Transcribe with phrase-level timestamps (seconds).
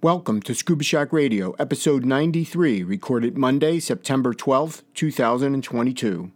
[0.00, 6.30] Welcome to Scuba Shack Radio, episode 93, recorded Monday, September 12th, 2022.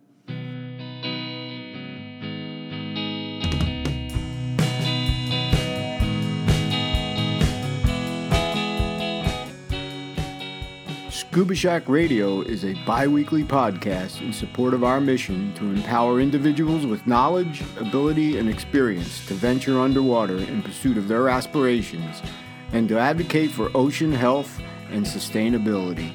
[11.09, 16.19] Scuba Shack Radio is a bi weekly podcast in support of our mission to empower
[16.19, 22.23] individuals with knowledge, ability, and experience to venture underwater in pursuit of their aspirations
[22.73, 24.61] and to advocate for ocean health
[24.91, 26.13] and sustainability.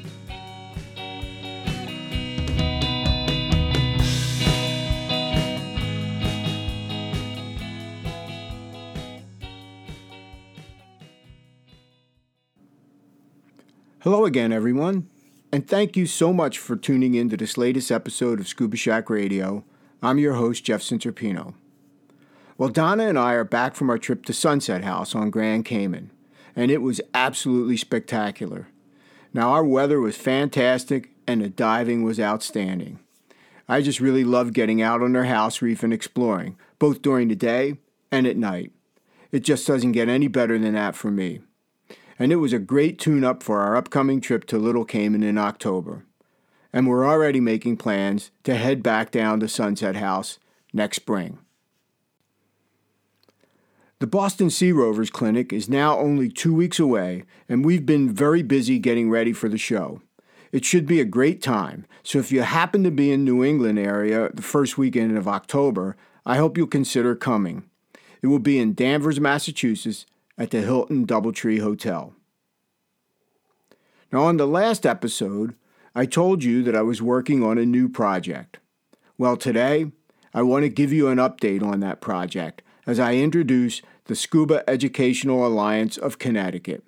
[14.01, 15.09] Hello again, everyone,
[15.51, 19.09] and thank you so much for tuning in to this latest episode of Scuba Shack
[19.09, 19.65] Radio.
[20.01, 21.55] I'm your host, Jeff Cinterpino.
[22.57, 26.11] Well, Donna and I are back from our trip to Sunset House on Grand Cayman
[26.57, 28.67] and it was absolutely spectacular.
[29.31, 32.99] Now, our weather was fantastic and the diving was outstanding.
[33.69, 37.35] I just really loved getting out on our house reef and exploring, both during the
[37.35, 37.77] day
[38.11, 38.71] and at night.
[39.31, 41.41] It just doesn't get any better than that for me.
[42.17, 45.37] And it was a great tune up for our upcoming trip to Little Cayman in
[45.37, 46.05] October.
[46.73, 50.39] And we're already making plans to head back down to Sunset House
[50.73, 51.37] next spring.
[53.99, 58.43] The Boston Sea Rovers Clinic is now only two weeks away, and we've been very
[58.43, 60.03] busy getting ready for the show.
[60.51, 63.79] It should be a great time, so if you happen to be in New England
[63.79, 67.63] area the first weekend of October, I hope you'll consider coming.
[68.21, 70.05] It will be in Danvers, Massachusetts
[70.37, 72.13] at the Hilton Doubletree Hotel.
[74.11, 75.55] Now, on the last episode,
[75.95, 78.59] I told you that I was working on a new project.
[79.17, 79.91] Well, today,
[80.35, 84.67] I want to give you an update on that project as I introduce the Scuba
[84.67, 86.83] Educational Alliance of Connecticut.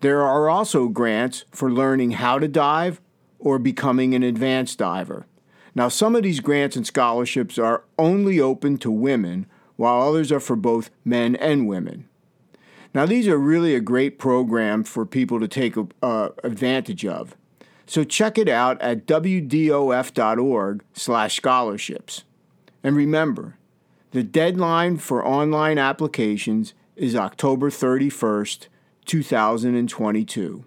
[0.00, 3.00] There are also grants for learning how to dive
[3.38, 5.26] or becoming an advanced diver.
[5.74, 9.46] Now, some of these grants and scholarships are only open to women,
[9.76, 12.08] while others are for both men and women.
[12.94, 17.36] Now, these are really a great program for people to take uh, advantage of.
[17.86, 22.24] So check it out at wdof.org slash scholarships.
[22.82, 23.56] And remember,
[24.10, 28.68] the deadline for online applications is October 31st,
[29.04, 30.64] 2022.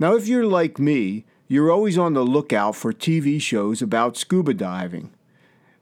[0.00, 4.54] Now, if you're like me, you're always on the lookout for TV shows about scuba
[4.54, 5.10] diving.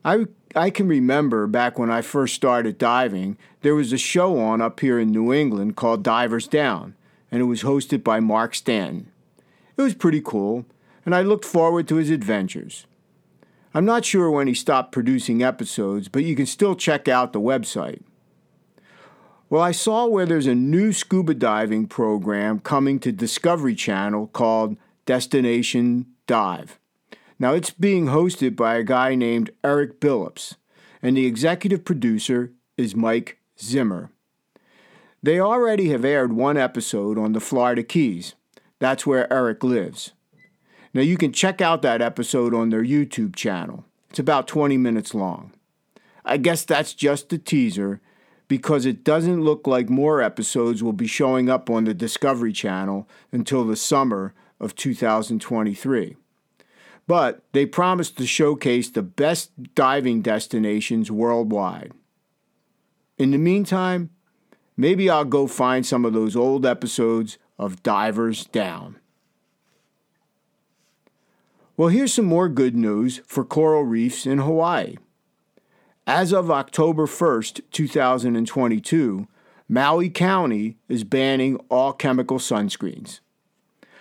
[0.05, 4.63] I I can remember back when I first started diving, there was a show on
[4.63, 6.95] up here in New England called Divers Down,
[7.31, 9.13] and it was hosted by Mark Stanton.
[9.77, 10.65] It was pretty cool,
[11.05, 12.87] and I looked forward to his adventures.
[13.75, 17.41] I'm not sure when he stopped producing episodes, but you can still check out the
[17.41, 18.01] website.
[19.51, 24.79] Well, I saw where there's a new scuba diving program coming to Discovery Channel called
[25.05, 26.81] Destination Dive.
[27.39, 30.55] Now, it's being hosted by a guy named Eric Billups,
[31.03, 34.11] and the executive producer is Mike Zimmer.
[35.23, 38.35] They already have aired one episode on the Florida Keys.
[38.79, 40.13] That's where Eric lives.
[40.95, 43.85] Now, you can check out that episode on their YouTube channel.
[44.09, 45.53] It's about 20 minutes long.
[46.25, 48.01] I guess that's just a teaser
[48.49, 53.09] because it doesn't look like more episodes will be showing up on the Discovery Channel
[53.31, 56.17] until the summer of 2023.
[57.07, 61.93] But they promise to showcase the best diving destinations worldwide.
[63.17, 64.11] In the meantime,
[64.77, 68.99] maybe I'll go find some of those old episodes of Divers Down.
[71.77, 74.97] Well, here's some more good news for coral reefs in Hawaii.
[76.07, 79.29] As of October 1st, 2022,
[79.69, 83.21] Maui County is banning all chemical sunscreens.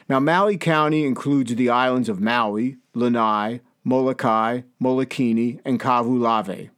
[0.07, 6.69] Now, Maui County includes the islands of Maui, Lanai, Molokai, Molokini, and Kahoolawe.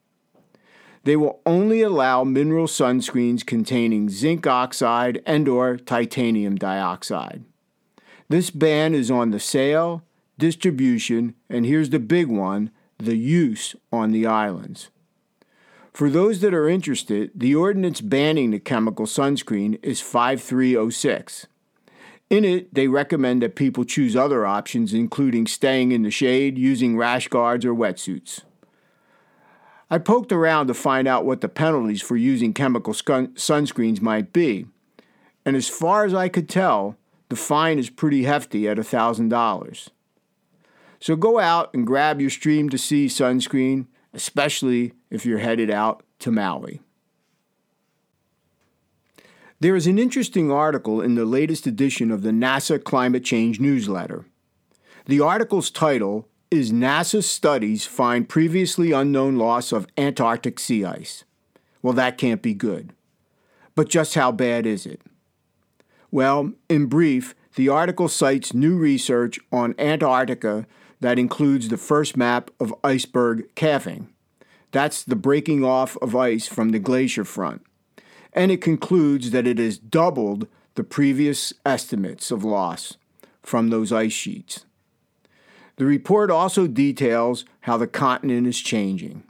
[1.03, 7.43] They will only allow mineral sunscreens containing zinc oxide and or titanium dioxide.
[8.29, 10.03] This ban is on the sale,
[10.37, 14.89] distribution, and here's the big one the use on the islands.
[15.93, 21.47] For those that are interested, the ordinance banning the chemical sunscreen is 5306.
[22.29, 26.97] In it, they recommend that people choose other options, including staying in the shade, using
[26.97, 28.41] rash guards, or wetsuits.
[29.89, 34.65] I poked around to find out what the penalties for using chemical sunscreens might be,
[35.45, 36.97] and as far as I could tell,
[37.29, 39.87] the fine is pretty hefty at $1,000.
[40.99, 46.81] So go out and grab your Stream2Sea sunscreen, especially if you're headed out to Maui.
[49.59, 54.25] There is an interesting article in the latest edition of the NASA Climate Change newsletter.
[55.07, 61.23] The article's title is NASA Studies Find Previously Unknown Loss of Antarctic Sea Ice.
[61.81, 62.93] Well, that can't be good.
[63.73, 65.01] But just how bad is it?
[66.11, 70.67] Well, in brief, the article cites new research on Antarctica
[70.99, 74.09] that includes the first map of iceberg calving.
[74.71, 77.63] That's the breaking off of ice from the glacier front.
[78.37, 82.95] And it concludes that it has doubled the previous estimates of loss
[83.41, 84.63] from those ice sheets.
[85.77, 89.23] The report also details how the continent is changing.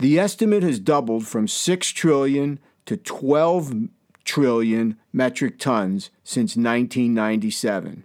[0.00, 3.88] The estimate has doubled from 6 trillion to 12
[4.22, 8.04] trillion metric tons since 1997.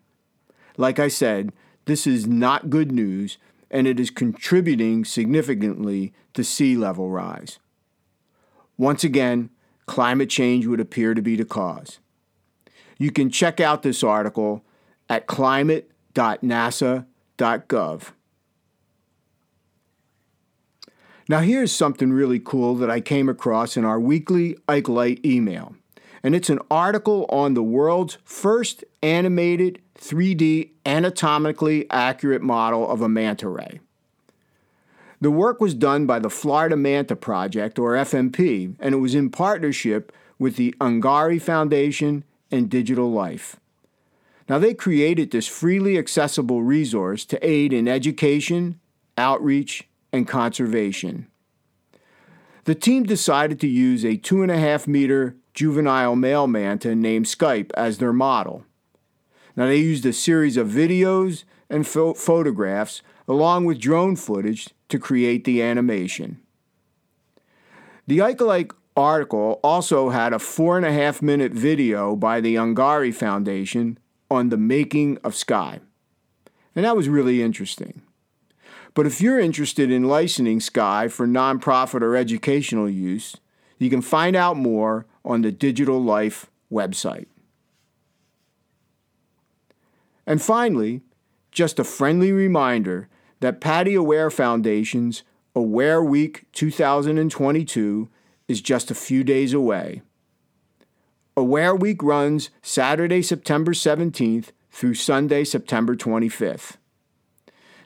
[0.78, 1.52] Like I said,
[1.86, 3.38] this is not good news,
[3.70, 7.60] and it is contributing significantly to sea level rise.
[8.78, 9.50] Once again,
[9.86, 12.00] climate change would appear to be the cause.
[12.98, 14.64] You can check out this article
[15.10, 18.12] at climate.nasa.gov.
[21.30, 25.76] Now, here's something really cool that I came across in our weekly Ikelite email,
[26.22, 33.08] and it's an article on the world's first animated 3D anatomically accurate model of a
[33.08, 33.80] manta ray.
[35.24, 39.30] The work was done by the Florida Manta Project, or FMP, and it was in
[39.30, 43.56] partnership with the Angari Foundation and Digital Life.
[44.50, 48.82] Now, they created this freely accessible resource to aid in education,
[49.18, 51.28] outreach, and conservation.
[52.66, 57.30] The team decided to use a two and a half meter juvenile male manta named
[57.30, 58.66] Sky as their model.
[59.56, 65.00] Now, they used a series of videos and pho- photographs along with drone footage to
[65.00, 66.40] create the animation.
[68.08, 73.14] The Ikelite article also had a four and a half minute video by the Angari
[73.14, 73.98] Foundation
[74.30, 75.80] on the making of Sky.
[76.76, 78.02] And that was really interesting.
[78.94, 83.38] But if you're interested in licensing Sky for nonprofit or educational use,
[83.80, 87.28] you can find out more on the Digital Life website.
[90.26, 91.02] And finally,
[91.52, 93.10] just a friendly reminder
[93.44, 95.24] that PADI Aware Foundation's
[95.54, 98.08] Aware Week 2022
[98.48, 100.02] is just a few days away.
[101.36, 106.78] Aware Week runs Saturday, September 17th through Sunday, September 25th.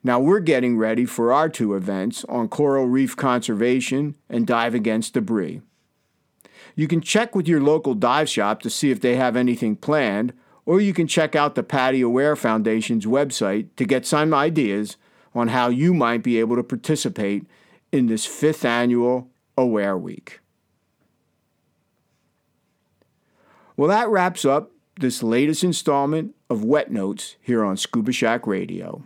[0.03, 5.15] Now we're getting ready for our two events on coral reef conservation and dive against
[5.15, 5.61] debris.
[6.75, 10.33] You can check with your local dive shop to see if they have anything planned
[10.67, 14.97] or you can check out the PADI Aware Foundation's website to get some ideas
[15.37, 17.45] on how you might be able to participate
[17.91, 20.39] in this fifth annual Aware Week.
[23.75, 29.05] Well, that wraps up this latest installment of Wet Notes here on Scuba Shack Radio.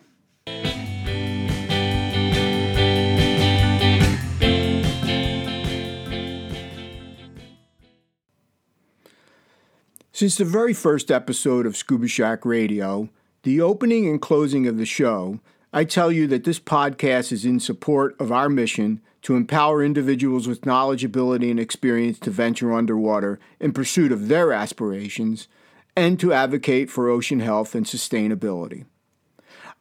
[10.14, 13.10] Since the very first episode of Scuba Shack Radio,
[13.44, 15.40] The opening and closing of the show,
[15.74, 20.48] I tell you that this podcast is in support of our mission to empower individuals
[20.48, 25.48] with knowledge, ability, and experience to venture underwater in pursuit of their aspirations
[25.96, 28.86] and to advocate for ocean health and sustainability.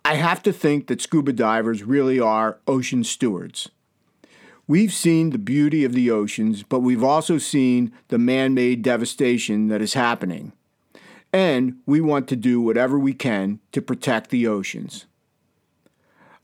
[0.04, 3.68] I have to think that scuba divers really are ocean stewards.
[4.68, 9.66] We've seen the beauty of the oceans, but we've also seen the man made devastation
[9.68, 10.52] that is happening
[11.32, 15.06] and we want to do whatever we can to protect the oceans.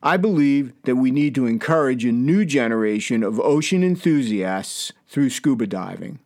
[0.06, 5.66] I believe that we need to encourage a new generation of ocean enthusiasts through scuba
[5.66, 6.20] diving.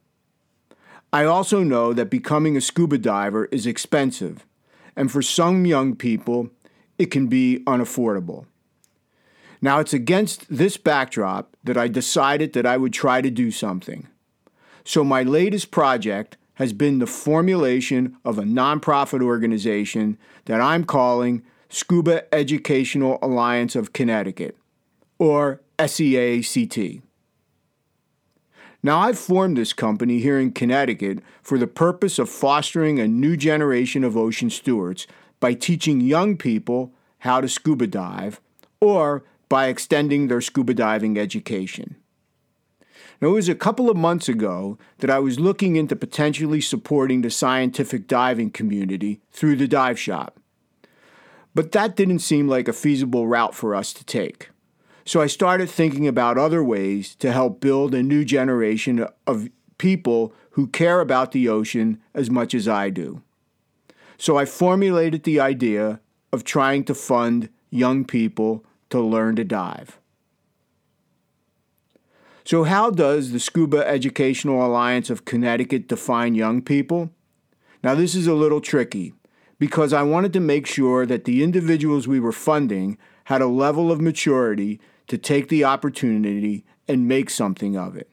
[1.14, 4.44] I also know that becoming a scuba diver is expensive,
[4.94, 6.50] and for some young people,
[6.98, 8.44] it can be unaffordable.
[9.62, 14.08] Now, it's against this backdrop that I decided that I would try to do something.
[14.84, 21.42] So, my latest project has been the formulation of a nonprofit organization that I'm calling
[21.72, 24.56] Scuba Educational Alliance of Connecticut,
[25.20, 27.00] or SEACT.
[28.82, 33.36] Now, I've formed this company here in Connecticut for the purpose of fostering a new
[33.36, 35.06] generation of ocean stewards
[35.38, 38.40] by teaching young people how to scuba dive
[38.80, 41.94] or by extending their scuba diving education.
[43.20, 47.20] Now, it was a couple of months ago that I was looking into potentially supporting
[47.20, 50.39] the scientific diving community through the dive shop.
[51.54, 54.50] But that didn't seem like a feasible route for us to take.
[55.04, 60.32] So I started thinking about other ways to help build a new generation of people
[60.52, 63.22] who care about the ocean as much as I do.
[64.18, 66.00] So I formulated the idea
[66.32, 69.98] of trying to fund young people to learn to dive.
[72.44, 77.10] So, how does the Scuba Educational Alliance of Connecticut define young people?
[77.82, 79.14] Now, this is a little tricky
[79.60, 83.92] because I wanted to make sure that the individuals we were funding had a level
[83.92, 88.10] of maturity to take the opportunity and make something of it.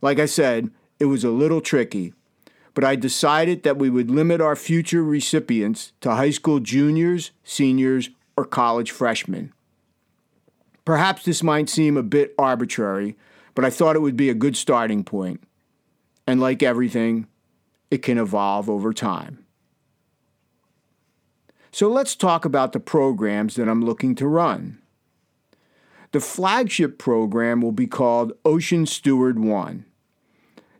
[0.00, 2.14] Like I said, it was a little tricky,
[2.74, 8.08] but I decided that we would limit our future recipients to high school juniors, seniors,
[8.34, 9.52] or college freshmen.
[10.86, 13.14] Perhaps this might seem a bit arbitrary,
[13.54, 15.44] but I thought it would be a good starting point.
[16.26, 17.26] And like everything,
[17.90, 19.41] it can evolve over time.
[21.72, 24.78] So let's talk about the programs that I'm looking to run.
[26.12, 29.84] The flagship program will be called Ocean Steward 1.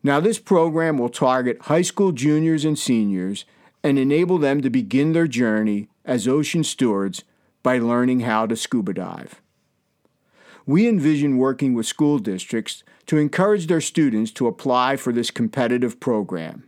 [0.04, 3.44] Now, this program will target high school juniors and seniors
[3.82, 7.24] and enable them to begin their journey as ocean stewards
[7.62, 9.42] by learning how to scuba dive
[10.66, 15.98] we envision working with school districts to encourage their students to apply for this competitive
[15.98, 16.64] program.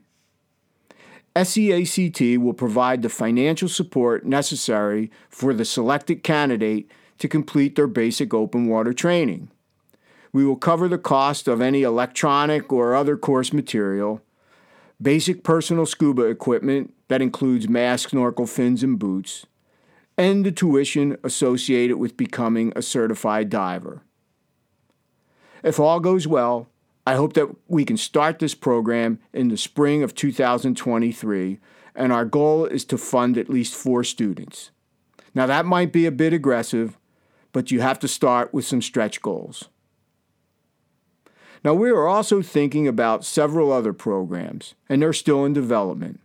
[1.36, 6.88] SEACT will provide the financial support necessary for the selected candidate
[7.18, 9.50] to complete their basic open water training.
[10.32, 14.20] We will cover the cost of any electronic or other course material,
[15.00, 19.46] basic personal scuba equipment that includes mask, snorkel fins, and boots,
[20.16, 24.02] and the tuition associated with becoming a certified diver.
[25.64, 26.68] If all goes well,
[27.06, 31.58] I hope that we can start this program in the spring of 2023,
[31.94, 34.70] and our goal is to fund at least four students.
[35.34, 36.96] Now, that might be a bit aggressive,
[37.52, 39.68] but you have to start with some stretch goals.
[41.62, 46.20] Now, we are also thinking about several other programs, and they're still in development.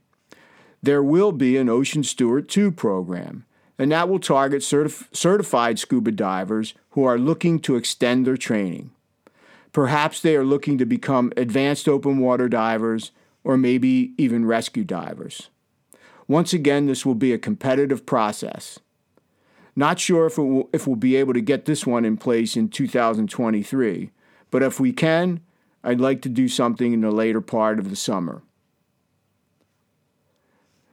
[0.81, 3.45] There will be an Ocean Steward 2 program,
[3.77, 8.91] and that will target certif- certified scuba divers who are looking to extend their training.
[9.71, 13.11] Perhaps they are looking to become advanced open water divers
[13.43, 15.49] or maybe even rescue divers.
[16.27, 18.79] Once again, this will be a competitive process.
[19.75, 22.69] Not sure if, will, if we'll be able to get this one in place in
[22.69, 24.11] 2023,
[24.51, 25.41] but if we can,
[25.83, 28.41] I'd like to do something in the later part of the summer.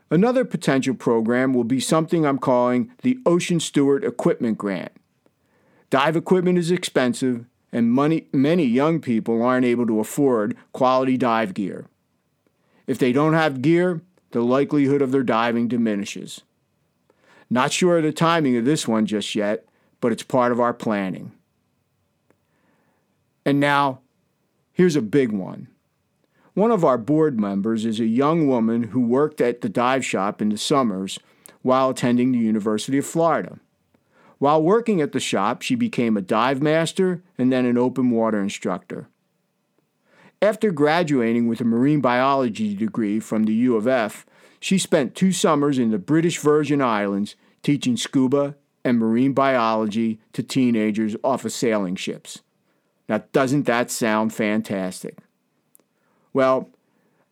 [0.09, 4.93] Another potential program will be something I'm calling the Ocean Steward Equipment Grant.
[5.91, 11.55] Dive equipment is expensive, and money, many young people aren't able to afford quality dive
[11.55, 11.87] gear.
[12.87, 16.43] If they don't have gear, the likelihood of their diving diminishes.
[17.49, 19.67] Not sure of the timing of this one just yet,
[20.01, 21.33] but it's part of our planning.
[23.45, 24.01] And now,
[24.73, 25.69] here's a big one.
[26.55, 30.41] One of our board members is a young woman who worked at the dive shop
[30.41, 31.19] in the summers
[31.63, 33.59] while attending the University of Florida.
[34.39, 38.41] While working at the shop, she became a dive master and then an open water
[38.41, 39.09] instructor.
[40.43, 44.27] After graduating with a marine biology degree from the U of F,
[44.61, 50.43] She spent two summers in the British Virgin Islands teaching scuba and marine biology to
[50.43, 52.43] teenagers off of sailing ships.
[53.09, 55.19] Now, doesn't that sound fantastic?
[56.33, 56.71] Well,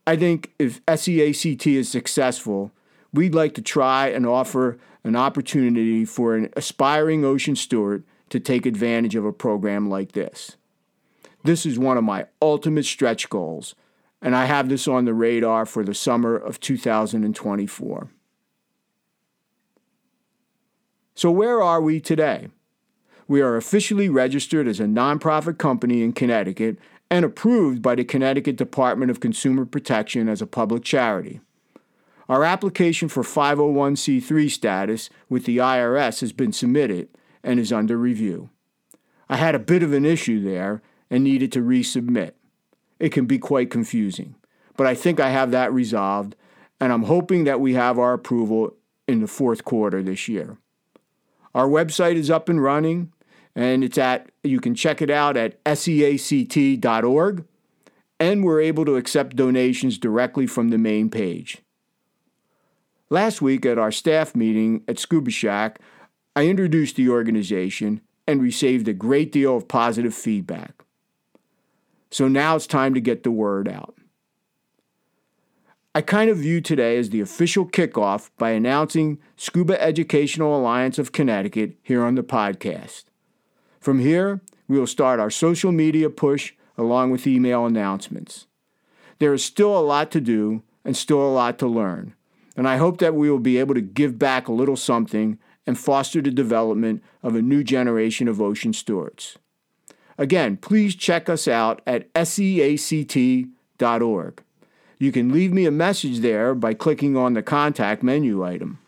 [0.06, 2.70] I think if SEACT is successful,
[3.14, 8.66] we'd like to try and offer an opportunity for an aspiring ocean steward to take
[8.66, 10.56] advantage of a program like this.
[11.44, 13.74] This is one of my ultimate stretch goals,
[14.20, 18.10] and I have this on the radar for the summer of 2024.
[21.14, 22.48] So, where are we today?
[23.28, 26.78] We are officially registered as a nonprofit company in Connecticut
[27.10, 31.40] and approved by the Connecticut Department of Consumer Protection as a public charity.
[32.28, 37.08] Our application for 501c3 status with the IRS has been submitted
[37.42, 38.50] and is under review.
[39.28, 42.32] I had a bit of an issue there and needed to resubmit.
[42.98, 44.36] It can be quite confusing,
[44.76, 46.36] but I think I have that resolved,
[46.80, 48.74] and I'm hoping that we have our approval
[49.06, 50.56] in the fourth quarter this year.
[51.54, 53.12] Our website is up and running,
[53.54, 57.44] and it's at you can check it out at seact.org,
[58.18, 61.58] and we're able to accept donations directly from the main page.
[63.10, 65.78] Last week at our staff meeting at Scuba Shack,
[66.34, 70.84] I introduced the organization and received a great deal of positive feedback.
[72.10, 73.94] So now it's time to get the word out.
[75.94, 81.12] I kind of view today as the official kickoff by announcing Scuba Educational Alliance of
[81.12, 83.04] Connecticut here on the podcast.
[83.78, 88.46] From here, we will start our social media push along with email announcements.
[89.20, 92.14] There is still a lot to do and still a lot to learn,
[92.56, 95.78] and I hope that we will be able to give back a little something and
[95.78, 99.38] foster the development of a new generation of ocean stewards.
[100.16, 103.50] Again, please check us out at seact.org.
[104.98, 108.78] You can leave me a message there by clicking on the contact menu item.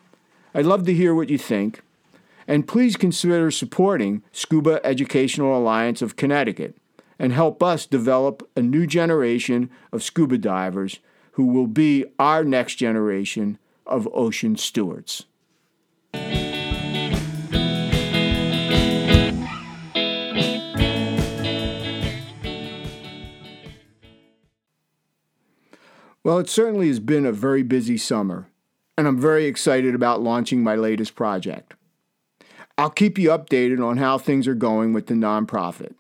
[0.55, 1.83] I'd love to hear what you think.
[2.49, 6.77] And please consider supporting Scuba Educational Alliance of Connecticut
[7.19, 11.01] and help us develop a new generation of scuba divers
[11.37, 15.27] who will be our next generation of ocean stewards.
[26.25, 28.49] Well, it certainly has been a very busy summer,
[28.97, 31.75] and I'm very excited about launching my latest project.
[32.79, 35.97] I'll keep you updated on how things are going with the nonprofit.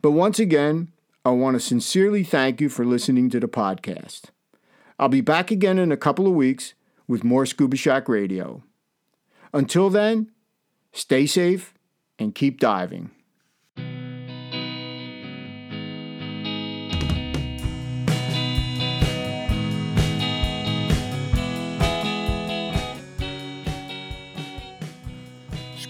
[0.00, 0.92] But once again,
[1.24, 4.30] I want to sincerely thank you for listening to the podcast.
[4.98, 6.74] I'll be back again in a couple of weeks
[7.08, 8.62] with more Scuba Shack Radio.
[9.52, 10.30] Until then,
[10.92, 11.74] stay safe
[12.18, 13.10] and keep diving.